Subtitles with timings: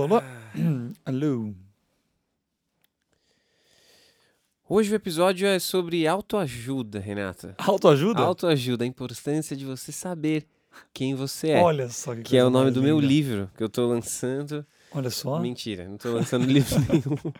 [0.00, 0.22] Alô, alô,
[1.04, 1.54] alô.
[4.68, 7.56] Hoje o episódio é sobre autoajuda, Renata.
[7.58, 8.20] Autoajuda?
[8.20, 10.46] Autoajuda, a importância de você saber
[10.94, 11.60] quem você é.
[11.60, 13.12] Olha só que que é o nome do meu linda.
[13.12, 14.64] livro que eu tô lançando.
[14.92, 15.40] Olha só.
[15.40, 17.32] Mentira, não tô lançando livro nenhum.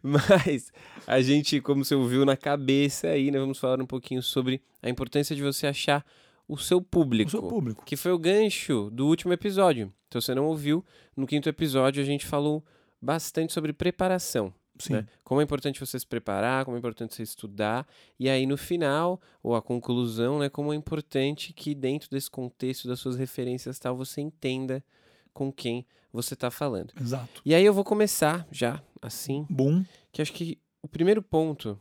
[0.00, 0.72] Mas
[1.08, 4.88] a gente, como você ouviu na cabeça aí, né, vamos falar um pouquinho sobre a
[4.88, 6.04] importância de você achar
[6.48, 7.28] o seu público.
[7.28, 7.84] O seu público.
[7.84, 9.92] Que foi o gancho do último episódio.
[10.08, 10.84] Então, se você não ouviu,
[11.16, 12.64] no quinto episódio a gente falou
[13.00, 14.52] bastante sobre preparação.
[14.78, 14.94] Sim.
[14.94, 15.06] né?
[15.24, 17.86] Como é importante você se preparar, como é importante você estudar,
[18.18, 22.86] e aí no final, ou a conclusão, né, como é importante que dentro desse contexto
[22.86, 24.84] das suas referências tal, você entenda
[25.32, 26.92] com quem você está falando.
[27.00, 27.42] Exato.
[27.44, 29.84] E aí eu vou começar já, assim, Bom.
[30.12, 31.78] que acho que o primeiro ponto,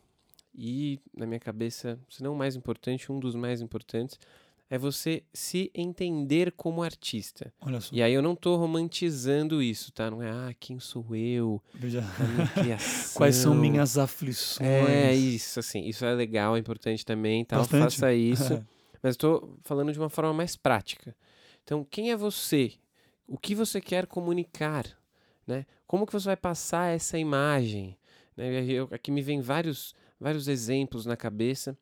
[0.53, 4.19] e na minha cabeça, se não o mais importante, um dos mais importantes,
[4.69, 7.53] é você se entender como artista.
[7.61, 7.94] Olha só.
[7.95, 10.09] E aí eu não tô romantizando isso, tá?
[10.09, 12.03] Não é, ah, quem sou eu, Veja.
[13.13, 14.67] Quais são minhas aflições?
[14.67, 17.83] É isso, assim, isso é legal, é importante também, tal, Bastante.
[17.83, 18.63] faça isso.
[19.02, 21.16] Mas estou falando de uma forma mais prática.
[21.63, 22.73] Então, quem é você?
[23.27, 24.86] O que você quer comunicar?
[25.45, 25.66] Né?
[25.86, 27.95] Como que você vai passar essa imagem?
[28.36, 28.63] Né?
[28.66, 31.77] Eu- aqui me vem vários, vários exemplos na cabeça,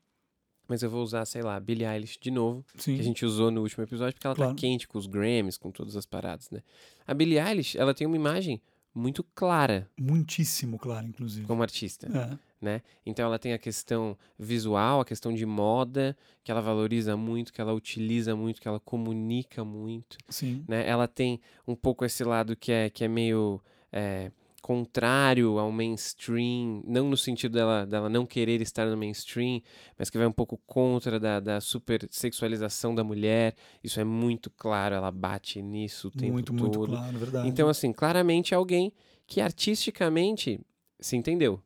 [0.68, 2.96] mas eu vou usar, sei lá, Billie Eilish de novo, Sim.
[2.96, 4.52] que a gente usou no último episódio, porque ela Claro.
[4.56, 6.62] tá quente com os Grammys, com todas as paradas, né?
[7.06, 8.62] A Billie Eilish, ela tem uma imagem
[8.96, 11.48] muito clara Muitíssimo claro, inclusive.
[11.48, 12.38] como artista É.
[12.64, 12.82] né?
[13.04, 17.60] Então ela tem a questão visual, a questão de moda, que ela valoriza muito, que
[17.60, 20.64] ela utiliza muito, que ela comunica muito, Sim.
[20.68, 20.88] né?
[20.88, 23.60] Ela tem um pouco esse lado que é, que é meio
[23.92, 24.32] é,
[24.64, 29.62] contrário ao mainstream, não no sentido dela, dela não querer estar no mainstream,
[30.00, 33.56] mas que vai um pouco contra da, da super sexualização da mulher.
[33.84, 36.62] Isso é muito claro, ela bate nisso o tempo Muito, todo.
[36.62, 37.48] muito claro, verdade.
[37.50, 38.94] Então, assim, claramente é alguém
[39.28, 40.62] que artisticamente
[40.98, 41.62] se entendeu.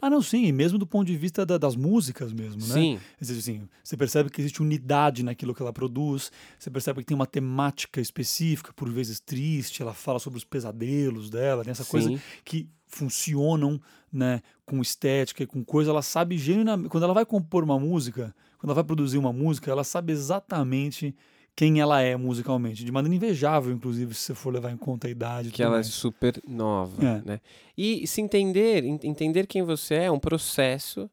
[0.00, 2.74] Ah, não, sim, e mesmo do ponto de vista da- das músicas mesmo, né?
[2.74, 7.14] Sim, assim, você percebe que existe unidade naquilo que ela produz, você percebe que tem
[7.14, 12.08] uma temática específica, por vezes triste, ela fala sobre os pesadelos dela, tem essa coisa
[12.08, 12.20] sim.
[12.44, 13.80] que funcionam
[14.12, 15.90] né, com estética e com coisa.
[15.90, 16.88] Ela sabe genuinamente.
[16.88, 21.14] Quando ela vai compor uma música, quando ela vai produzir uma música, ela sabe exatamente
[21.60, 22.82] quem ela é musicalmente.
[22.82, 25.50] De maneira invejável, inclusive, se você for levar em conta a idade.
[25.50, 25.88] que ela é mais.
[25.88, 27.22] super nova, É.
[27.22, 27.40] né?
[27.76, 31.10] E se entender, en- entender quem você é, é um processo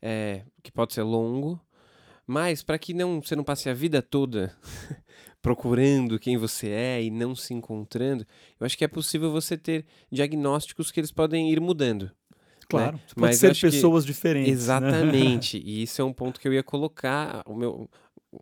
[0.00, 1.60] é, que pode ser longo,
[2.24, 4.54] mas para que não você não passe a vida toda
[5.42, 8.24] procurando quem você é e não se encontrando,
[8.60, 12.10] eu acho que é possível você ter diagnósticos que eles podem ir mudando.
[12.68, 14.46] Claro, você pode Mas ser acho que- pessoas diferentes.
[14.46, 14.52] né?
[14.52, 15.56] Exatamente.
[15.58, 17.42] E isso é um ponto que eu ia colocar.
[17.46, 17.88] O meu,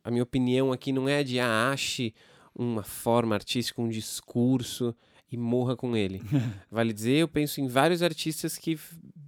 [0.02, 2.14] a minha opinião aqui não é de ah, ache
[2.54, 4.94] uma forma artística, um discurso
[5.30, 6.20] e morra com ele.
[6.70, 8.78] Vale dizer, eu penso em vários artistas que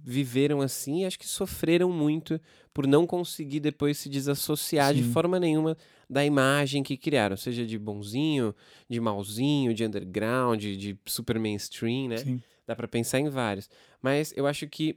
[0.03, 2.39] viveram assim e acho que sofreram muito
[2.73, 5.11] por não conseguir depois se desassociar de Sim.
[5.11, 5.77] forma nenhuma
[6.09, 8.55] da imagem que criaram, seja de bonzinho,
[8.89, 12.17] de malzinho, de underground, de super mainstream, né?
[12.17, 12.41] Sim.
[12.65, 13.69] Dá pra pensar em vários.
[14.01, 14.95] Mas eu acho que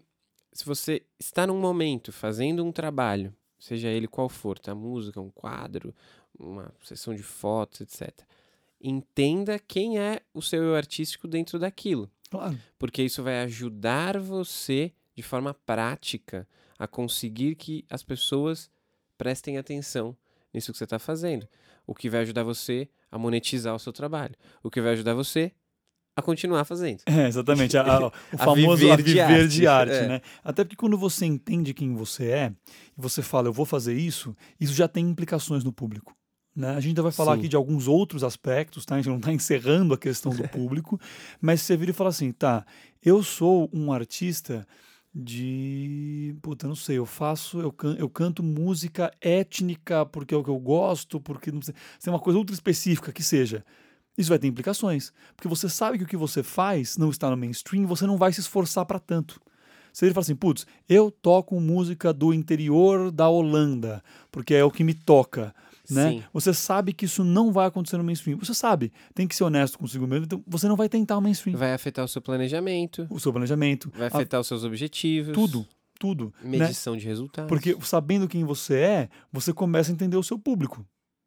[0.53, 4.75] se você está num momento fazendo um trabalho, seja ele qual for, tá?
[4.75, 5.95] Música, um quadro,
[6.37, 8.11] uma sessão de fotos, etc.
[8.81, 12.11] Entenda quem é o seu eu artístico dentro daquilo.
[12.28, 12.59] Claro.
[12.77, 18.69] Porque isso vai ajudar você, de forma prática, a conseguir que as pessoas
[19.17, 20.17] prestem atenção
[20.53, 21.49] nisso que você está fazendo.
[21.87, 24.35] O que vai ajudar você a monetizar o seu trabalho.
[24.61, 25.53] O que vai ajudar você
[26.14, 27.00] a continuar fazendo.
[27.06, 27.76] É, exatamente.
[27.76, 30.09] a- a- o A famoso viver a de viver de arte, arte, é.
[30.09, 30.20] né?
[30.44, 32.53] Até porque quando você entende quem você é
[32.97, 36.14] e você fala, eu vou fazer isso, isso já tem implicações no público.
[36.55, 36.69] Né?
[36.69, 37.38] A gente ainda vai falar Sim.
[37.38, 38.97] aqui de alguns outros aspectos, tá?
[38.97, 41.00] A gente não está encerrando a questão do público,
[41.41, 42.67] mas você vira e fala assim, tá,
[43.03, 44.67] eu sou um artista
[45.15, 46.35] de.
[46.43, 50.50] Puta, não sei, eu faço, eu, can, eu canto música étnica porque é o que
[50.50, 53.65] eu gosto, porque não sei, se é uma coisa ultra específica que seja.
[54.17, 55.12] Isso vai ter implicações.
[55.35, 58.32] Porque você sabe que o que você faz não está no mainstream, você não vai
[58.32, 59.41] se esforçar para tanto.
[59.93, 64.70] Se ele fala assim, putz, eu toco música do interior da Holanda, porque é o
[64.70, 65.55] que me toca.
[65.91, 66.11] Né?
[66.11, 66.23] Sim.
[66.32, 68.38] Você sabe que isso não vai acontecer no mainstream.
[68.38, 70.25] Você sabe, tem que ser honesto consigo mesmo.
[70.26, 71.56] Então você não vai tentar o mainstream.
[71.58, 75.35] Vai afetar o seu planejamento, O seu planejamento, vai a- afetar os seus objetivos.
[75.35, 75.67] tudo,
[75.99, 76.32] tudo.
[76.43, 76.58] né?
[76.58, 77.49] Medição de resultados.
[77.49, 80.87] Porque sabendo quem você é, você começa a entender o seu público.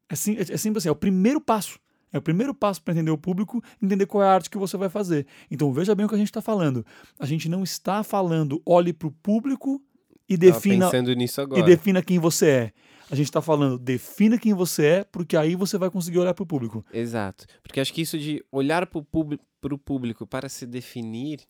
[0.10, 1.78] É, sim, é, é sempre assim, é o primeiro passo.
[2.16, 4.78] É o primeiro passo para entender o público, entender qual é a arte que você
[4.78, 5.28] vai fazer.
[5.52, 6.86] Então veja bem o que a gente está falando.
[7.20, 9.84] A gente não está falando olhe para o público
[10.30, 10.90] e defina,
[11.58, 12.72] e defina quem você é.
[13.12, 16.44] A gente está falando defina quem você é, porque aí você vai conseguir olhar para
[16.44, 16.86] o público.
[16.94, 17.46] Exato.
[17.62, 21.42] Porque acho que isso de olhar para o público para se definir,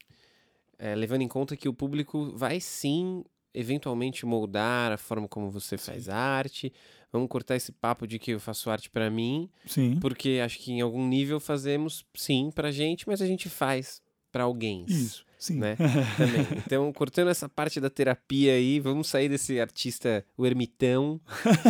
[0.80, 3.24] é, levando em conta que o público vai sim,
[3.56, 6.72] eventualmente, moldar a forma como você faz arte.
[7.12, 9.98] Vamos cortar esse papo de que eu faço arte para mim, Sim.
[10.02, 14.44] porque acho que em algum nível fazemos sim pra gente, mas a gente faz para
[14.44, 14.84] alguém.
[14.86, 15.26] Isso.
[15.38, 15.60] Sim.
[15.60, 15.78] Né?
[16.18, 16.48] Também.
[16.66, 21.22] Então, cortando essa parte da terapia aí, vamos sair desse artista, o ermitão,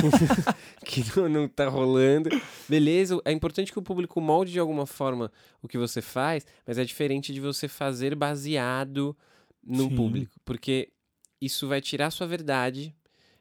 [0.83, 2.29] que não, não tá rolando.
[2.67, 6.77] Beleza, é importante que o público molde de alguma forma o que você faz, mas
[6.77, 9.15] é diferente de você fazer baseado
[9.63, 9.95] no Sim.
[9.95, 10.89] público, porque
[11.45, 12.95] isso vai tirar sua verdade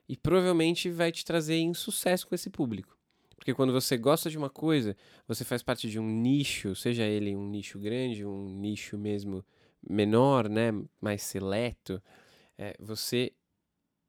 [0.08, 2.96] e provavelmente vai te trazer insucesso com esse público.
[3.36, 4.96] Porque quando você gosta de uma coisa,
[5.26, 9.44] você faz parte de um nicho, seja ele um nicho grande, um nicho mesmo
[9.86, 10.70] menor, né,
[11.00, 12.02] mais seleto,
[12.56, 13.32] é, você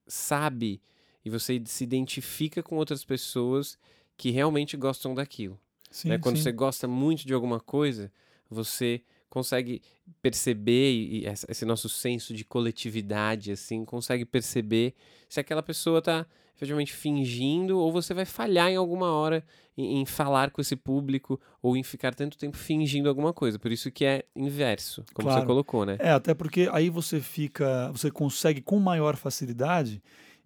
[0.08, 0.82] sabe
[1.24, 3.78] e você se identifica com outras pessoas
[4.16, 5.60] que realmente gostam daquilo.
[5.90, 6.18] Sim, né?
[6.18, 6.44] Quando sim.
[6.44, 8.12] você gosta muito de alguma coisa,
[8.50, 9.02] você
[9.36, 9.82] consegue
[10.22, 14.94] perceber e e esse nosso senso de coletividade assim consegue perceber
[15.30, 19.44] se aquela pessoa está efetivamente fingindo ou você vai falhar em alguma hora
[19.78, 23.72] em, em falar com esse público ou em ficar tanto tempo fingindo alguma coisa por
[23.72, 25.48] isso que é inverso como você Claro.
[25.48, 30.02] colocou né É, até porque aí você fica, você consegue com maior facilidade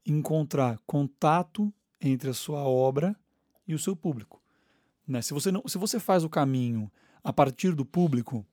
[0.06, 1.72] encontrar contato
[2.02, 3.16] entre a sua obra
[3.68, 4.42] e o seu público.
[5.08, 5.22] Né?
[5.22, 6.90] Se, você não, se você faz o caminho
[7.24, 8.46] a partir do público,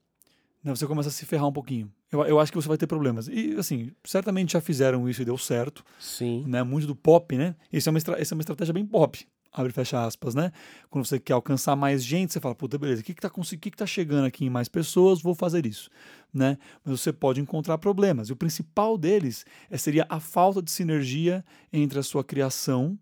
[0.63, 1.91] né, você começa a se ferrar um pouquinho.
[2.11, 3.27] Eu, eu acho que você vai ter problemas.
[3.27, 5.83] E, assim, certamente já fizeram isso e deu certo.
[5.99, 6.63] sim Né?
[6.63, 7.55] Muito do pop, né?
[7.71, 9.27] Isso é uma, essa é uma estratégia bem pop.
[9.51, 10.51] Abre e fecha aspas, né?
[10.89, 13.71] Quando você quer alcançar mais gente, você fala, puta, beleza, o que, que, tá, que,
[13.71, 15.21] que tá chegando aqui em mais pessoas?
[15.21, 15.89] Vou fazer isso.
[16.33, 16.57] Né?
[16.83, 18.29] Mas você pode encontrar problemas.
[18.29, 21.43] E o principal deles é, seria a falta de sinergia
[21.73, 22.99] entre a sua criação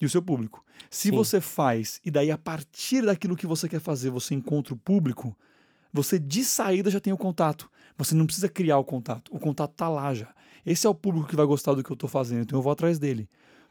[0.00, 0.64] e o seu público.
[0.90, 1.14] Se Sim.
[1.14, 5.36] você faz, e daí a partir daquilo que você quer fazer, você encontra o público,
[5.92, 7.70] você de saída já tem o contato.
[7.96, 9.34] Você não precisa criar o contato.
[9.34, 10.28] O contato tá lá já.
[10.64, 12.72] Esse é o público que vai gostar do que eu estou fazendo, então eu vou
[12.72, 13.28] atrás dele.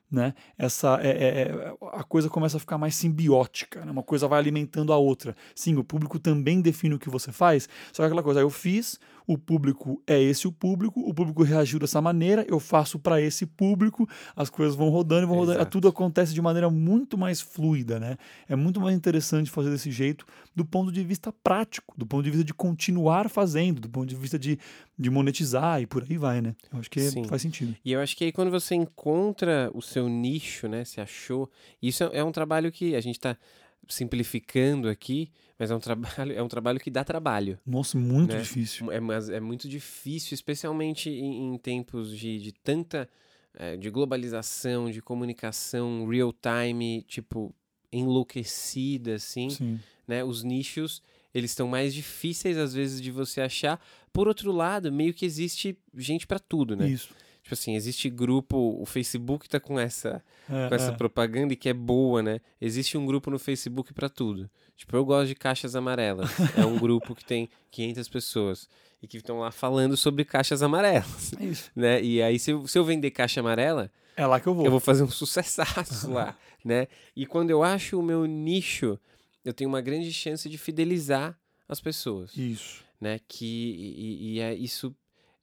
[0.09, 0.33] Né?
[0.57, 3.91] Essa é, é- é- a coisa começa a ficar mais simbiótica, né?
[3.91, 5.35] uma coisa vai alimentando a outra.
[5.53, 8.97] Sim, o público também define o que você faz, só que aquela coisa, eu fiz,
[9.27, 13.45] o público é esse o público, o público reagiu dessa maneira, eu faço para esse
[13.45, 15.71] público, as coisas vão rodando e vão rodando, Exato.
[15.71, 18.17] tudo acontece de maneira muito mais fluida, né?
[18.47, 20.25] É muito mais interessante fazer desse jeito
[20.55, 24.15] do ponto de vista prático, do ponto de vista de continuar fazendo, do ponto de
[24.15, 24.57] vista de,
[24.97, 26.55] de monetizar e por aí vai, né?
[26.71, 27.25] Eu acho que Sim.
[27.25, 27.75] faz sentido.
[27.83, 31.49] E eu acho que aí quando você encontra o seu nicho, né, se achou,
[31.81, 33.35] isso é, é um trabalho que a gente está
[33.87, 37.59] simplificando aqui, mas é um trabalho, é um trabalho que dá trabalho.
[37.65, 38.41] Nossa, muito Né?
[38.41, 38.91] difícil.
[38.91, 43.09] É, mas é muito difícil, especialmente em, em tempos de, de tanta
[43.55, 47.53] eh, de globalização, de comunicação real time, tipo
[47.91, 49.79] enlouquecida assim Sim.
[50.07, 50.23] né?
[50.23, 51.01] Os nichos,
[51.33, 53.83] eles estão mais difíceis às vezes de você achar.
[54.11, 56.89] Por outro lado, meio que existe gente pra tudo, né?
[56.89, 57.09] Isso.
[57.47, 60.95] Tipo assim, existe grupo, o Facebook tá com essa, É, com essa é.
[60.97, 62.41] propaganda e que é boa, né?
[62.59, 64.49] Existe um grupo no Facebook pra tudo.
[64.75, 66.29] Tipo, eu gosto de caixas amarelas.
[66.57, 68.69] é um grupo que tem 500 pessoas
[69.01, 71.71] e que estão lá falando sobre caixas amarelas, É isso.
[71.73, 72.03] né?
[72.03, 74.65] E aí se eu, se eu vender caixa amarela, É lá que eu vou.
[74.65, 76.35] eu vou fazer um sucessaço lá,
[76.65, 76.87] né?
[77.15, 78.99] E quando eu acho o meu nicho,
[79.45, 81.39] eu tenho uma grande chance de fidelizar
[81.69, 82.83] as pessoas, Isso.
[82.99, 83.21] né?
[83.25, 84.93] Que e- e é isso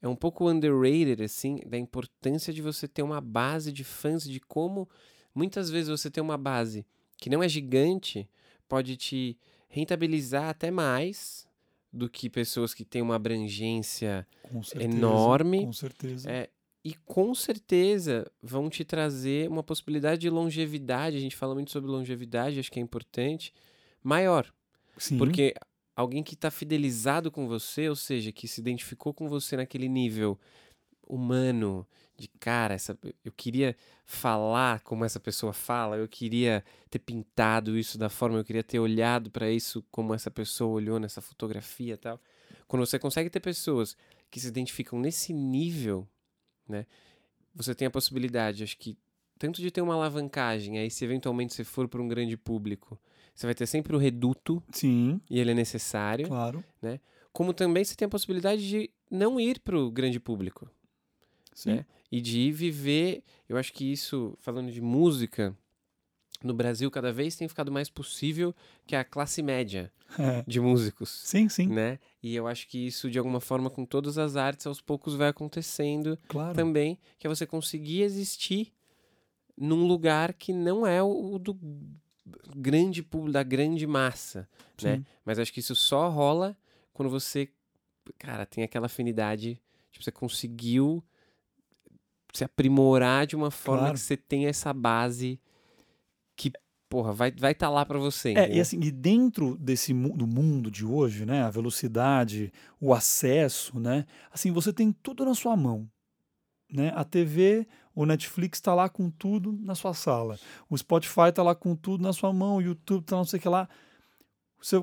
[0.05, 4.39] é um pouco underrated assim, da importância de você ter uma base de fãs, de
[4.39, 4.87] como
[5.35, 6.85] muitas vezes você ter uma base
[7.17, 8.29] que não é gigante
[8.69, 11.49] pode te rentabilizar até mais
[11.91, 14.95] do que pessoas que têm uma abrangência Com certeza.
[14.95, 15.65] enorme.
[15.65, 16.31] Com certeza.
[16.31, 16.51] é,
[16.85, 21.17] e com certeza vão te trazer uma possibilidade de longevidade.
[21.17, 23.55] A gente fala muito sobre longevidade, acho que é importante,
[24.03, 24.53] maior.
[24.99, 25.17] Sim.
[25.17, 25.55] Porque
[25.97, 30.39] alguém que está fidelizado com você, ou seja, que se identificou com você naquele nível
[31.07, 31.87] humano,
[32.17, 37.99] de cara, essa, eu queria falar como essa pessoa fala, eu queria ter pintado isso
[37.99, 41.97] da forma, eu queria ter olhado para isso como essa pessoa olhou nessa fotografia e
[41.97, 42.21] tal.
[42.67, 43.97] Quando você consegue ter pessoas
[44.31, 46.09] que se identificam nesse nível,
[46.69, 46.87] né?
[47.55, 48.99] Você tem a possibilidade, acho que
[49.39, 52.99] tanto de ter uma alavancagem, aí se eventualmente você for para um grande público,
[53.35, 56.65] você vai ter sempre o reduto Sim, e ele é necessário, claro.
[57.33, 60.71] como também você tem a possibilidade de não ir para o grande público,
[61.53, 61.71] Sim.
[61.77, 61.87] né?
[62.13, 65.57] E de viver, eu acho que isso, falando de música,
[66.45, 68.55] no Brasil cada vez tem ficado mais possível
[68.87, 70.45] que a classe média É.
[70.47, 71.99] de músicos, Sim, sim, né?
[72.23, 75.29] E eu acho que isso, de alguma forma, com todas as artes, aos poucos vai
[75.29, 76.55] acontecendo claro.
[76.55, 78.73] também, que é você conseguir existir
[79.57, 81.59] num lugar que não é o do
[82.57, 84.49] grande público, da grande massa,
[84.83, 84.97] né?
[84.97, 85.05] Sim.
[85.25, 86.57] Mas acho que isso só rola
[86.93, 87.49] quando você,
[88.19, 91.03] cara, tem aquela afinidade, tipo, você conseguiu
[92.33, 93.95] se aprimorar de uma forma Claro.
[93.95, 95.41] que você tem essa base
[96.37, 96.53] que,
[96.89, 98.35] porra, vai estar vai tá lá pra você.
[98.35, 103.79] É, e assim, e dentro desse do mundo de hoje, né, a velocidade, o acesso,
[103.79, 105.89] né, assim, você tem tudo na sua mão,
[106.73, 106.93] né?
[106.97, 111.55] A TV, o Netflix está lá com tudo na sua sala, o Spotify está lá
[111.55, 113.69] com tudo na sua mão, o YouTube tá não sei o que lá.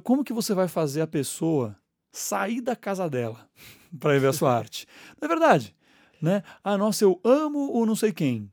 [0.04, 1.76] Como que você vai fazer a pessoa
[2.12, 3.50] sair da casa dela
[4.00, 4.88] para ver a sua arte?
[5.20, 5.76] Não é verdade,
[6.22, 6.44] né?
[6.64, 8.50] Ah, nossa, eu amo o não sei quem.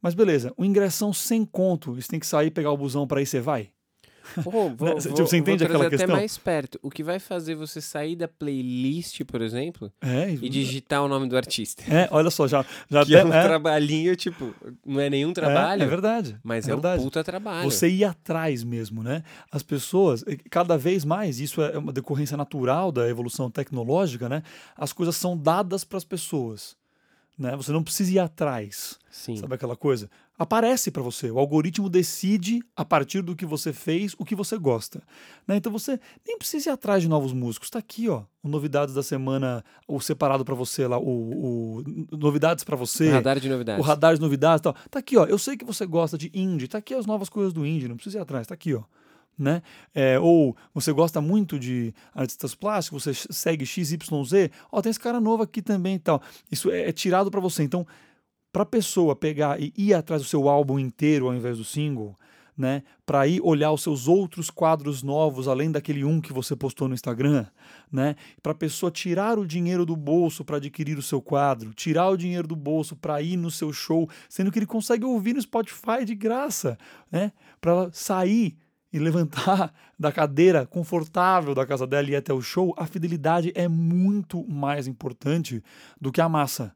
[0.00, 3.26] Mas beleza, o ingressão sem conto, você tem que sair pegar o busão para aí
[3.26, 3.72] você vai?
[4.42, 6.04] Pô, vou, Né, vou, tipo, você entende vou aquela questão?
[6.06, 6.78] até mais perto.
[6.82, 11.28] O que vai fazer você sair da playlist, por exemplo, É, e digitar o nome
[11.28, 11.82] do artista?
[11.92, 14.54] É, olha só, já, já Que é até- um é, trabalhinho, tipo,
[14.84, 16.36] não é nenhum trabalho, É, é verdade.
[16.42, 17.00] mas é é, verdade.
[17.00, 17.70] um puta trabalho.
[17.70, 19.22] Você ir atrás mesmo, né?
[19.50, 24.42] As pessoas, cada vez mais, isso é uma decorrência natural da evolução tecnológica, né?
[24.76, 26.76] As coisas são dadas para as pessoas,
[27.38, 27.56] né?
[27.56, 29.36] Você não precisa ir atrás, Sim.
[29.36, 30.10] sabe aquela coisa?
[30.38, 34.56] Aparece para você, o algoritmo decide a partir do que você fez, o que você
[34.56, 35.02] gosta,
[35.46, 35.56] né?
[35.56, 39.02] Então você nem precisa ir atrás de novos músicos, está aqui, ó, o novidades da
[39.02, 43.10] semana, o separado para você lá, o, o novidades para você.
[43.10, 43.84] Radar de novidades.
[43.84, 44.74] O radar de novidades e tal.
[44.90, 45.24] Tá aqui, ó.
[45.26, 46.68] Eu sei que você gosta de indie.
[46.68, 47.88] Tá aqui as novas coisas do indie.
[47.88, 48.46] Não precisa ir atrás.
[48.46, 48.82] Tá aqui, ó.
[49.38, 49.62] Né?
[49.94, 54.50] É, ou você gosta muito de artistas plásticos, você segue XYZ.
[54.72, 56.20] Ó, tem esse cara novo aqui também e tal.
[56.50, 57.62] Isso é, é tirado para você.
[57.62, 57.86] Então,
[58.52, 62.18] pra pessoa pegar e ir atrás do seu álbum inteiro ao invés do single,
[62.56, 62.82] né?
[63.06, 66.94] Para ir olhar os seus outros quadros novos, além daquele um que você postou no
[66.94, 67.46] Instagram,
[67.90, 68.16] né?
[68.42, 72.16] Para a pessoa tirar o dinheiro do bolso para adquirir o seu quadro, tirar o
[72.16, 76.04] dinheiro do bolso para ir no seu show, sendo que ele consegue ouvir no Spotify
[76.04, 76.76] de graça,
[77.12, 77.32] né?
[77.60, 78.56] Para sair
[78.92, 83.52] e levantar da cadeira confortável da casa dela e ir até o show, a fidelidade
[83.54, 85.62] é muito mais importante
[86.00, 86.74] do que a massa.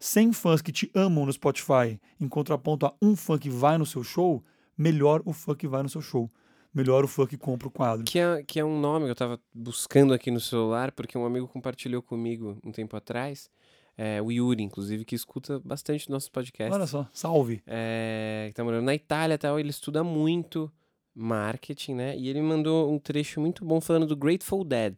[0.00, 3.86] 100 fãs que te amam no Spotify, em contraponto a um fã que vai no
[3.86, 4.42] seu show,
[4.76, 6.28] melhor o fã que vai no seu show.
[6.72, 8.04] Melhor o fã que compra o quadro.
[8.04, 11.26] Que é, que é um nome que eu tava buscando aqui no celular, porque um
[11.26, 13.50] amigo compartilhou comigo um tempo atrás.
[13.98, 16.72] É, o Yuri, inclusive, que escuta bastante nossos podcasts.
[16.72, 17.60] Olha só, salve.
[17.66, 20.70] é, que tá morando na Itália e tal, ele estuda muito
[21.12, 22.16] marketing, né?
[22.16, 24.96] E ele mandou um trecho muito bom falando do Grateful Dead,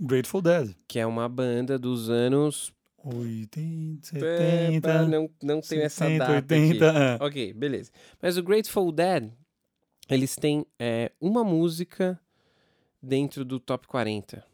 [0.00, 0.74] Grateful Dead.
[0.88, 2.72] que é uma banda dos anos.
[3.04, 6.32] 80, É, 70, pá, não, não tenho essa 70, data.
[6.54, 6.90] 80.
[6.90, 6.98] aqui.
[6.98, 7.26] é.
[7.26, 7.90] Ok, beleza.
[8.22, 9.30] Mas o Grateful Dead,
[10.08, 12.18] eles têm é, uma música
[13.02, 14.44] dentro do top 40.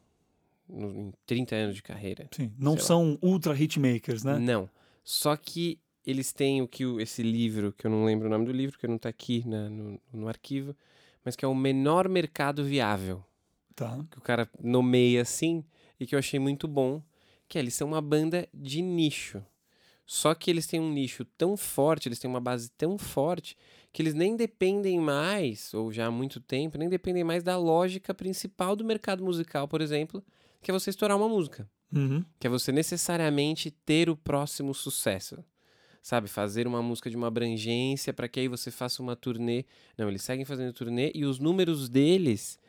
[0.68, 2.28] no- Em 30 anos de carreira.
[2.30, 2.86] Sim, não sei lá.
[2.86, 4.38] são ultra hitmakers, né?
[4.38, 4.70] Não.
[5.02, 8.44] Só que eles têm o que o- esse livro, que eu não lembro o nome
[8.46, 10.74] do livro, que não tá aqui na- no, no arquivo,
[11.24, 13.22] mas que é o menor mercado viável.
[13.74, 14.04] Tá.
[14.10, 15.64] Que o cara nomeia assim
[15.98, 17.02] e que eu achei muito bom,
[17.50, 19.44] que é, eles são uma banda de nicho.
[20.06, 23.56] Só que eles têm um nicho tão forte, eles têm uma base tão forte,
[23.92, 28.14] que eles nem dependem mais, ou já há muito tempo, nem dependem mais da lógica
[28.14, 30.24] principal do mercado musical, por exemplo,
[30.62, 32.24] que é você estourar uma música Uhum.
[32.38, 35.44] que é você necessariamente ter o próximo sucesso.
[36.00, 39.64] Sabe, fazer uma música de uma abrangência para que aí você faça uma turnê.
[39.98, 42.60] Não, eles seguem fazendo turnê e os números deles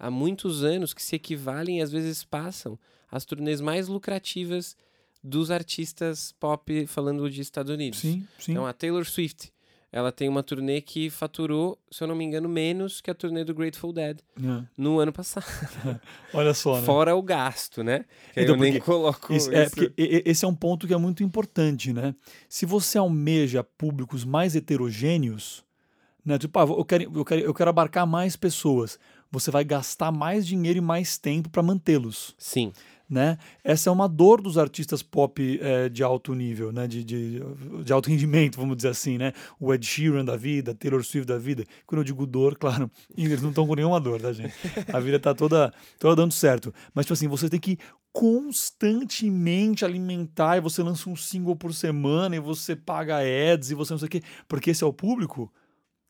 [0.00, 2.76] há muitos anos que se equivalem e às vezes passam
[3.10, 4.76] às turnês mais lucrativas
[5.22, 8.00] dos artistas pop falando de Estados Unidos.
[8.00, 8.52] Sim, sim.
[8.52, 9.52] Então a Taylor Swift,
[9.92, 13.44] ela tem uma turnê que faturou, se eu não me engano, menos que a turnê
[13.44, 14.64] do Grateful Dead É.
[14.78, 15.44] no ano passado.
[16.32, 16.86] Olha só, né?
[16.86, 18.04] Fora o gasto, né?
[18.32, 19.74] Que Então, eu nem coloco Isso- é, isso.
[19.74, 22.14] porque e- esse é um ponto que é muito importante, né?
[22.48, 25.64] Se você almeja públicos mais heterogêneos,
[26.24, 26.38] né?
[26.38, 28.98] Tipo, ah, eu quero, eu, quero, eu quero abarcar mais pessoas.
[29.30, 32.34] Você vai gastar mais dinheiro e mais tempo para mantê-los.
[32.36, 32.72] Sim.
[33.08, 33.38] né?
[33.62, 36.86] Essa é uma dor dos artistas pop é, de alto nível, né?
[36.88, 37.40] De, de,
[37.84, 39.32] de, alto rendimento, vamos dizer assim, né?
[39.58, 41.64] O Ed Sheeran da vida, Taylor Swift da vida.
[41.86, 44.54] Quando eu digo dor, claro, eles não estão com nenhuma dor, tá, gente?
[44.92, 46.72] A vida tá toda, toda dando certo.
[46.92, 47.78] Mas, tipo assim, você tem que
[48.12, 53.92] constantemente alimentar e você lança um single por semana e você paga ads e você
[53.92, 55.52] não sei o quê, porque esse é o público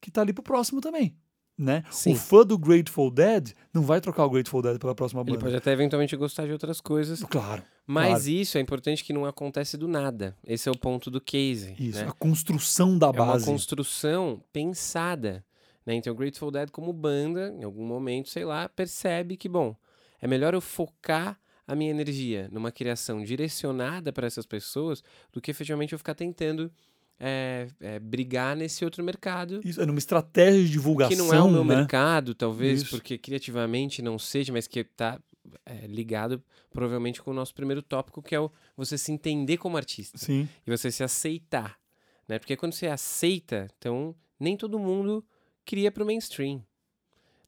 [0.00, 1.14] que tá ali pro próximo também
[1.60, 1.84] né?
[1.90, 2.14] Sim.
[2.14, 5.36] O fã do Grateful Dead não vai trocar o Grateful Dead pela próxima banda.
[5.36, 7.22] Ele pode até eventualmente gostar de outras coisas.
[7.24, 7.62] Claro.
[7.86, 8.30] Mas claro.
[8.30, 10.34] isso é importante que não acontece do nada.
[10.46, 11.74] Esse é o ponto do case.
[11.78, 12.08] Isso, né?
[12.08, 13.44] a construção da é base.
[13.44, 15.44] uma construção pensada.
[15.84, 15.94] Né?
[15.94, 19.76] Então, o Grateful Dead, como banda, em algum momento, sei lá, percebe que, bom,
[20.20, 25.50] é melhor eu focar a minha energia numa criação direcionada para essas pessoas do que
[25.50, 26.72] efetivamente eu ficar tentando
[27.20, 29.60] é, é, brigar nesse outro mercado.
[29.62, 31.10] Isso, é numa estratégia de divulgação.
[31.10, 31.76] Que não é o meu né?
[31.76, 32.90] mercado, talvez, Isso.
[32.90, 35.20] porque criativamente não seja, mas que está
[35.66, 39.76] é, ligado provavelmente com o nosso primeiro tópico, que é o você se entender como
[39.76, 40.48] artista Sim.
[40.66, 41.78] e você se aceitar.
[42.26, 42.38] Né?
[42.38, 45.22] Porque quando você aceita, então nem todo mundo
[45.66, 46.64] cria para o mainstream.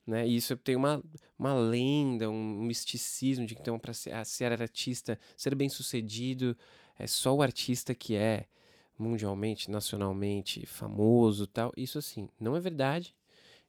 [0.06, 0.28] Né?
[0.28, 1.02] E isso tem uma,
[1.38, 6.56] uma lenda, um misticismo de que então, para ser, ser artista, ser bem sucedido,
[6.98, 8.46] é só o artista que é
[9.02, 11.72] mundialmente, nacionalmente famoso tal.
[11.76, 13.14] Isso assim, não é verdade.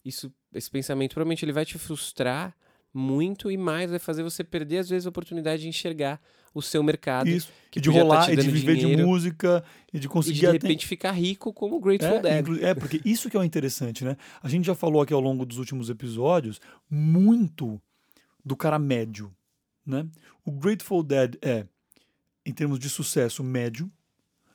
[0.06, 2.56] Isso, esse pensamento provavelmente ele vai te frustrar
[2.94, 6.22] muito e mais vai fazer você perder às vezes a oportunidade de enxergar
[6.54, 7.52] o seu mercado Isso.
[7.72, 10.10] que e de tá rolar, te e de viver de dinheiro, música, e de e
[10.10, 12.64] conseguir de até- repente ficar rico como o Grateful É, Dead.
[12.64, 14.16] é, porque isso que é o interessante, né?
[14.44, 17.82] A gente já falou aqui ao longo dos últimos episódios muito
[18.46, 19.34] do cara médio,
[19.84, 20.06] né?
[20.46, 21.66] O Grateful Dead é,
[22.46, 23.90] em termos de sucesso, médio,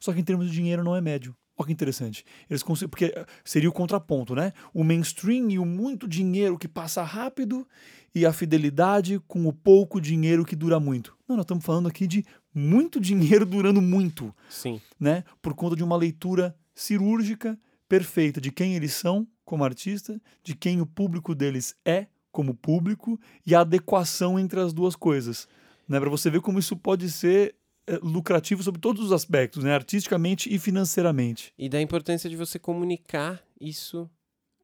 [0.01, 1.37] só que em termos de dinheiro não é médio.
[1.57, 2.25] Olha que interessante.
[2.49, 4.53] Eles conseguem, porque eh, seria o contraponto, né?
[4.73, 7.67] O mainstream e o muito dinheiro que passa rápido
[8.15, 11.17] e a fidelidade com o pouco dinheiro que dura muito.
[11.29, 12.25] Não, nós estamos falando aqui de
[12.55, 14.81] muito dinheiro durando muito Sim.
[15.01, 20.55] né, por conta de uma leitura cirúrgica perfeita de quem eles são como artista, de
[20.55, 25.49] quem o público deles é como público e a adequação entre as duas coisas,
[25.89, 27.57] né, para você ver como isso pode ser
[28.03, 31.53] lucrativo sobre todos os aspectos, né, artisticamente e financeiramente.
[31.59, 34.09] E da importância de você comunicar isso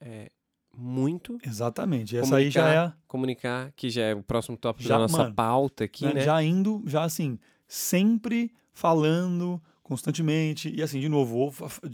[0.00, 0.30] é,
[0.76, 1.38] muito.
[1.44, 2.16] Exatamente.
[2.16, 5.34] Essa aí já é Comunicar, que já é o próximo tópico Já, da nossa mano,
[5.34, 6.20] pauta aqui, né, né?
[6.20, 11.52] já indo, já assim, sempre falando constantemente e assim, de novo,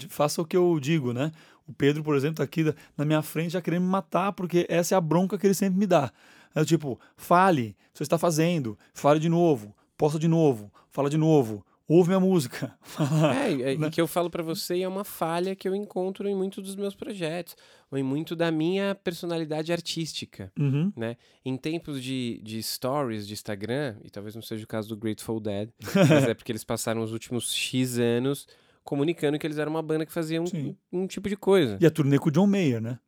[0.09, 1.31] faça o que eu digo, né?
[1.67, 2.65] O Pedro, por exemplo, tá aqui
[2.97, 5.79] na minha frente já querendo me matar, porque essa é a bronca que ele sempre
[5.79, 6.11] me dá.
[6.55, 11.63] É tipo, fale, você está fazendo, fale de novo, posta de novo, fala de novo,
[11.87, 12.75] ouve minha música.
[13.37, 13.87] É, né?
[13.87, 16.65] e que eu falo pra você e é uma falha que eu encontro em muitos
[16.65, 17.55] dos meus projetos,
[17.91, 20.51] ou em muito da minha personalidade artística.
[20.59, 20.91] Uhum.
[20.97, 21.19] né?
[21.45, 25.39] Em tempos de, de stories de Instagram, e talvez não seja o caso do Grateful
[25.39, 25.69] Dead,
[26.09, 28.47] mas é porque eles passaram os últimos X anos
[28.83, 31.77] comunicando que eles eram uma banda que fazia um, um tipo de coisa.
[31.79, 32.99] E a turnê com o John Mayer, né?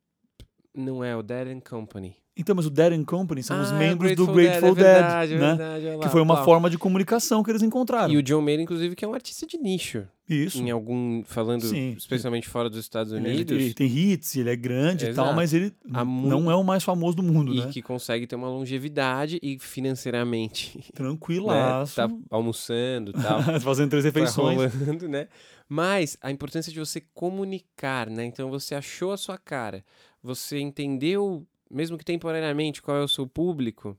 [0.75, 2.17] Não é o Dead and Company.
[2.35, 4.97] Então, mas o Dead and Company são os Ah, membros do Grateful Grateful Dead, Dead,
[4.97, 5.47] é verdade, é né?
[5.55, 6.45] verdade, Que lá, foi uma pau.
[6.47, 8.11] forma de comunicação que eles encontraram.
[8.11, 10.09] E o John Mayer, inclusive, que é um artista de nicho.
[10.27, 10.57] Isso.
[10.63, 11.93] Em algum, falando Sim.
[11.99, 13.53] especialmente fora dos Estados Ele, Unidos.
[13.55, 15.37] ele tem hits, ele é grande e tal, Exato.
[15.37, 17.69] mas ele não é o mais famoso do mundo, E né?
[17.71, 21.97] que consegue ter uma longevidade e financeiramente né, Tranquilaço.
[21.97, 23.43] tá almoçando e tal.
[23.61, 24.75] Fazendo três tá refeições.
[24.75, 25.29] rolando, né?
[25.69, 28.25] Mas a importância de você comunicar, né?
[28.25, 29.85] Então você achou a sua cara,
[30.23, 33.97] você entendeu, mesmo que temporariamente, qual é o seu público,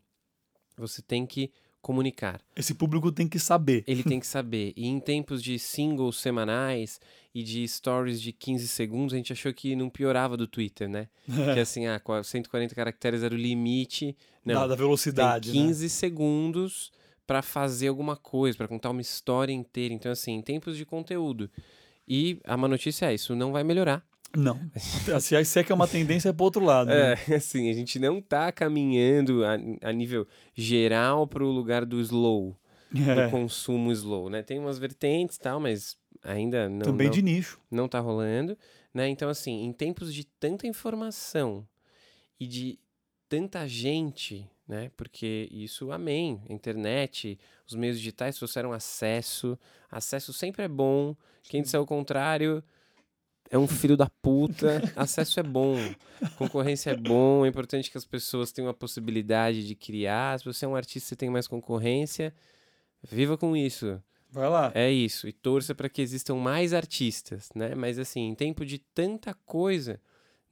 [0.78, 2.40] você tem que comunicar.
[2.56, 3.84] Esse público tem que saber.
[3.86, 4.72] Ele tem que saber.
[4.78, 7.00] E em tempos de singles semanais
[7.36, 11.10] e de stories de 15 segundos, a gente achou que não piorava do Twitter, né?
[11.54, 14.16] Que assim, ah, qua- 140 caracteres era o limite.
[14.46, 15.52] Não, da, da velocidade.
[15.52, 15.68] tem né?
[15.68, 16.92] 15 segundos
[17.28, 19.94] para fazer alguma coisa, para contar uma história inteira.
[19.94, 21.50] Então, assim, em tempos de conteúdo.
[22.08, 24.06] E a má notícia é isso, não vai melhorar.
[24.36, 24.60] Não.
[25.22, 26.88] Se é que é uma tendência, é pro outro lado.
[26.88, 27.14] né?
[27.30, 29.54] É, assim, a gente não tá caminhando a,
[29.90, 32.58] a nível geral para o lugar do slow,
[32.92, 34.42] do É, consumo slow, né?
[34.42, 37.60] Tem umas vertentes e tal, mas ainda não, Também não, de nicho.
[37.70, 38.58] não tá rolando,
[38.94, 39.08] né?
[39.08, 41.68] Então, assim, em tempos de tanta informação
[42.40, 42.80] e de
[43.30, 44.90] tanta gente, né?
[44.98, 49.58] Porque isso, amém, a internet, os meios digitais trouxeram acesso,
[49.92, 52.64] acesso sempre é bom, quem disser o contrário
[53.54, 55.78] é um filho da puta, acesso é bom,
[56.38, 60.66] concorrência é bom, é importante que as pessoas tenham a possibilidade de criar, se você
[60.66, 62.34] é um artista e tem mais concorrência,
[63.04, 64.02] viva com isso.
[64.32, 64.72] Vai lá.
[64.74, 67.76] É isso, e torça para que existam mais artistas, né?
[67.76, 70.02] Mas assim, em tempo de tanta coisa,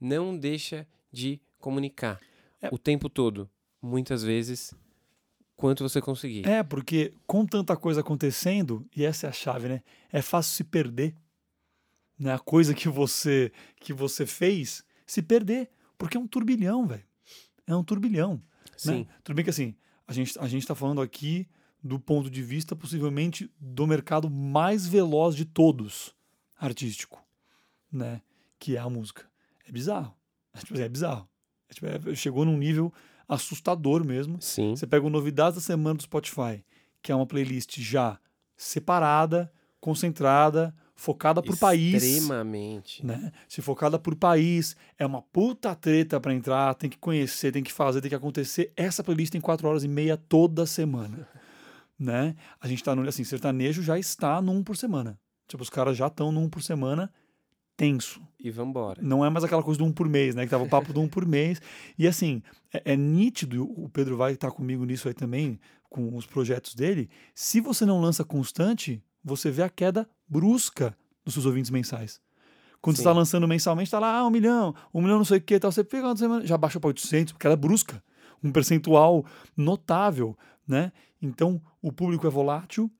[0.00, 2.20] não deixa de comunicar
[2.60, 2.68] É.
[2.70, 3.50] o tempo todo.
[3.82, 4.72] Muitas vezes
[5.56, 6.46] quanto você conseguir.
[6.48, 9.82] É, porque com tanta coisa acontecendo, e essa é a chave, né?
[10.12, 11.16] É fácil se perder.
[12.22, 12.32] Né?
[12.32, 15.68] A coisa que você que você fez, se perder.
[15.98, 17.04] Porque é um turbilhão, velho.
[17.66, 18.40] É um turbilhão.
[18.76, 19.00] Sim.
[19.00, 19.06] Né?
[19.24, 19.74] Tudo bem que assim,
[20.06, 21.48] a gente, a gente tá falando aqui
[21.82, 26.14] do ponto de vista, possivelmente, do mercado mais veloz de todos,
[26.56, 27.20] artístico,
[27.90, 28.22] né?
[28.56, 29.28] Que é a música.
[29.66, 30.14] É bizarro.
[30.54, 31.28] É, tipo, é bizarro.
[31.68, 32.92] É, tipo, é- chegou num nível
[33.28, 34.40] assustador mesmo.
[34.40, 34.76] Sim.
[34.76, 36.64] Você pega o Novidades da Semana do Spotify,
[37.02, 38.20] que é uma playlist já
[38.56, 40.72] separada, concentrada,
[41.02, 42.00] focada por país.
[42.00, 43.04] Extremamente.
[43.04, 43.32] Né?
[43.48, 47.72] Se focada por país, é uma puta treta pra entrar, tem que conhecer, tem que
[47.72, 48.72] fazer, tem que acontecer.
[48.76, 51.28] Essa playlist tem quatro horas e meia toda semana.
[51.98, 52.36] Né?
[52.60, 53.06] A gente tá no.
[53.08, 55.18] Assim, sertanejo já está no um por semana.
[55.48, 57.12] Tipo, os caras já estão no um por semana
[57.76, 58.22] tenso.
[58.38, 59.02] E vambora.
[59.02, 60.44] Não é mais aquela coisa do um por mês, né?
[60.44, 61.60] Que tava o papo do um por mês.
[61.98, 65.58] E assim, é, é nítido, o Pedro vai estar comigo nisso aí também,
[65.90, 67.10] com os projetos dele.
[67.34, 72.20] Se você não lança constante, você vê a queda brusca dos seus ouvintes mensais.
[72.80, 73.08] Quando você Sim.
[73.08, 75.70] está lançando mensalmente, tá lá, ah, um milhão, um milhão não sei o que, tal.
[75.70, 78.02] Você pega uma semana, já baixa para 800, porque ela é brusca.
[78.42, 79.24] Um percentual
[79.56, 80.90] notável, né?
[81.20, 82.90] Então, o público é volátil,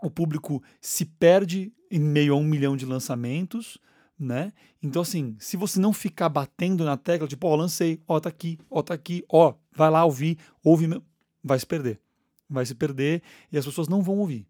[0.00, 3.78] o público se perde em meio a um milhão de lançamentos,
[4.16, 4.52] né?
[4.80, 8.58] Então, assim, se você não ficar batendo na tecla, tipo, ó, lancei, ó, tá aqui,
[8.70, 11.02] ó, tá aqui, ó, vai lá ouvir, ouve, meu",
[11.42, 12.00] vai se perder.
[12.48, 14.46] Vai se perder e as pessoas não vão ouvir.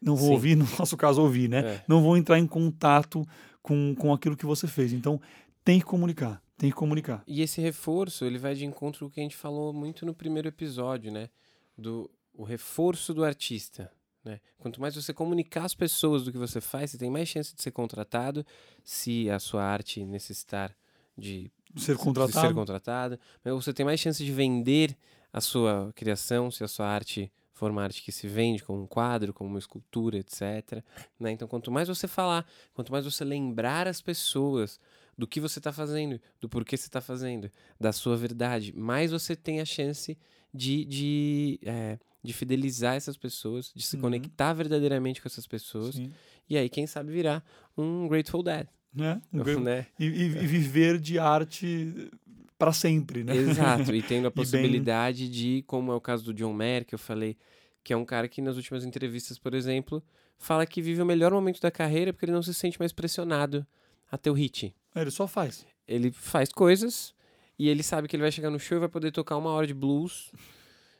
[0.00, 0.32] Não vão Sim.
[0.32, 1.60] ouvir, no nosso caso, ouvir, né?
[1.60, 1.84] É.
[1.88, 3.26] Não vão entrar em contato
[3.62, 4.92] com, com aquilo que você fez.
[4.92, 5.20] Então,
[5.64, 7.22] tem que comunicar, tem que comunicar.
[7.26, 10.14] E esse reforço, ele vai de encontro com o que a gente falou muito no
[10.14, 11.28] primeiro episódio, né?
[11.76, 13.90] Do o reforço do artista.
[14.24, 14.40] Né?
[14.58, 17.62] Quanto mais você comunicar às pessoas do que você faz, você tem mais chance de
[17.62, 18.44] ser contratado
[18.84, 20.74] se a sua arte necessitar
[21.16, 22.46] de Ser de contratado.
[22.48, 23.18] ser contratado.
[23.44, 24.96] Você tem mais chance de vender
[25.32, 28.86] a sua criação se a sua arte for uma arte que se vende como um
[28.86, 30.82] quadro, como uma escultura, etc.
[31.18, 31.32] né?
[31.32, 34.78] Então, quanto mais você falar, quanto mais você lembrar as pessoas
[35.16, 39.34] do que você está fazendo, do porquê você está fazendo, da sua verdade, mais você
[39.34, 40.16] tem a chance
[40.54, 44.02] de, de, é, de fidelizar essas pessoas, de se Uhum.
[44.02, 45.96] conectar verdadeiramente com essas pessoas.
[45.96, 46.12] Sim.
[46.48, 47.44] E aí, quem sabe, virar
[47.76, 48.68] um Grateful Dead.
[48.94, 49.20] Né?
[49.32, 49.86] Um né?
[49.98, 52.10] e- e viver de arte
[52.58, 53.36] para sempre, né?
[53.36, 56.84] Exato, e tendo a E bem- possibilidade de, como é o caso do John Mayer,
[56.84, 57.36] que eu falei,
[57.84, 60.02] que é um cara que nas últimas entrevistas, por exemplo,
[60.36, 63.66] fala que vive o melhor momento da carreira porque ele não se sente mais pressionado
[64.10, 64.74] a ter o hit.
[64.94, 65.64] Ele só faz.
[65.86, 67.14] Ele faz coisas
[67.58, 69.66] e ele sabe que ele vai chegar no show e vai poder tocar uma hora
[69.66, 70.30] de blues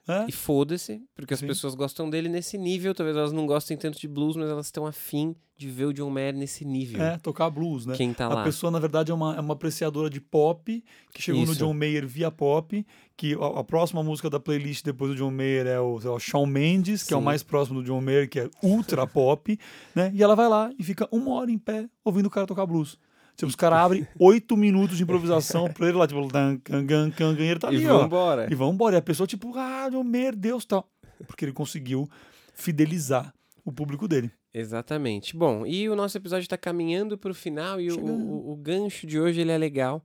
[0.09, 0.25] É?
[0.27, 1.47] e foda-se, porque as Sim.
[1.47, 2.94] pessoas gostam dele nesse nível.
[2.94, 6.09] Talvez elas não gostem tanto de blues, mas elas estão afim de ver o John
[6.09, 7.03] Mayer nesse nível.
[7.03, 7.94] É, tocar blues, né?
[7.94, 8.44] Quem tá a lá.
[8.44, 11.59] pessoa, na verdade, é uma, é uma apreciadora de pop, que chegou no Isso.
[11.59, 15.66] John Mayer via pop, que a, a próxima música da playlist depois do John Mayer
[15.66, 17.25] é o, lá, o Shawn Mendes, que é o Sim.
[17.27, 19.59] mais próximo do John Mayer, que é ultra pop,
[19.94, 20.11] né?
[20.14, 22.97] E ela vai lá e fica uma hora em pé ouvindo o cara tocar blues.
[23.38, 27.11] Tipo, os caras abrem oito minutos de improvisação pra ele lá, tipo, dan, can, can,
[27.12, 28.01] gan, e ele tá E ali, ó.
[28.01, 28.48] vambora.
[28.51, 28.96] E vambora.
[28.96, 30.90] E a pessoa, tipo, ah, meu Deus, tal.
[31.24, 32.09] Porque ele conseguiu
[32.53, 33.33] fidelizar
[33.64, 34.33] o público dele.
[34.53, 35.37] Exatamente.
[35.37, 39.07] Bom, e o nosso episódio está caminhando para o final e o, o, o gancho
[39.07, 40.03] de hoje ele é legal,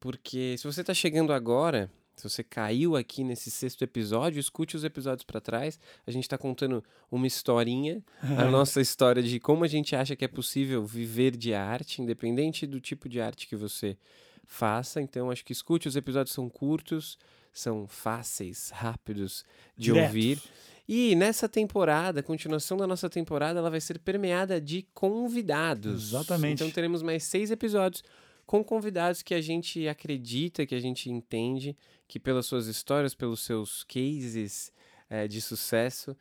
[0.00, 4.84] porque se você está chegando agora, se você caiu aqui nesse sexto episódio, escute os
[4.84, 5.78] episódios para trás.
[6.06, 8.02] A gente está contando uma historinha,
[8.38, 12.66] a nossa história de como a gente acha que é possível viver de arte, independente
[12.66, 13.96] do tipo de arte que você
[14.44, 15.00] faça.
[15.00, 17.18] Então, acho que escute, os episódios são curtos,
[17.52, 19.44] são fáceis, rápidos
[19.76, 20.08] de Diretos.
[20.08, 20.42] ouvir.
[20.86, 26.10] E nessa temporada, a continuação da nossa temporada, ela vai ser permeada de convidados.
[26.10, 26.62] Exatamente.
[26.62, 28.04] Então teremos mais seis episódios
[28.46, 31.76] com convidados que a gente acredita, que a gente entende,
[32.14, 34.72] que pelas suas histórias, pelos seus cases
[35.10, 36.16] eh, de sucesso,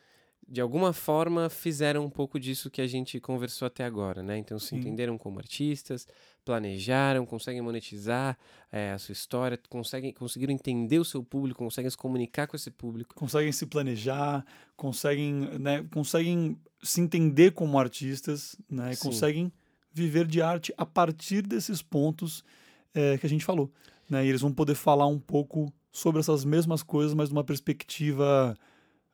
[0.50, 4.36] de alguma forma fizeram um pouco disso que a gente conversou até agora, né?
[4.40, 4.78] Então se Sim.
[4.78, 6.08] entenderam como artistas,
[6.44, 8.36] planejaram, conseguem monetizar
[8.72, 12.72] eh, a sua história, conseguem, conseguiram entender o seu público, conseguem se comunicar com esse
[12.72, 13.14] público.
[13.14, 14.44] conseguem se planejar,
[14.76, 19.10] conseguem, né, conseguem se entender como artistas, né, Sim.
[19.10, 19.54] conseguem
[19.94, 22.44] viver de arte a partir desses pontos
[22.96, 23.72] eh, que a gente falou.
[24.10, 27.44] Né, e eles vão poder falar um pouco sobre essas mesmas coisas, mas de uma
[27.44, 28.58] perspectiva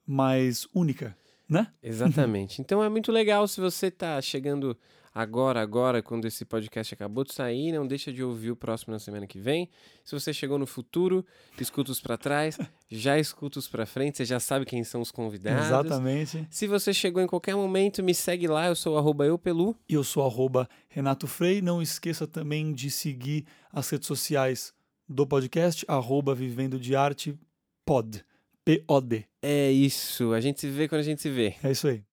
[0.07, 1.15] mais única,
[1.47, 1.67] né?
[1.83, 2.61] Exatamente.
[2.69, 4.75] Então é muito legal se você está chegando
[5.13, 8.99] agora, agora, quando esse podcast acabou de sair, não deixa de ouvir o próximo na
[8.99, 9.69] semana que vem.
[10.05, 11.25] Se você chegou no futuro,
[11.59, 12.57] escuta os para trás,
[12.89, 15.65] já escuta os para frente, você já sabe quem são os convidados.
[15.65, 16.47] Exatamente.
[16.49, 19.75] Se você chegou em qualquer momento, me segue lá, eu sou o arroba eupelu.
[19.89, 21.61] E eu sou arroba Renato Frei.
[21.61, 24.73] Não esqueça também de seguir as redes sociais
[25.09, 27.35] do podcast, arroba Vivendo de Arte
[27.83, 28.23] Pod.
[28.63, 29.25] P-O-D.
[29.41, 30.33] É isso.
[30.33, 31.55] A gente se vê quando a gente se vê.
[31.63, 32.03] É isso aí.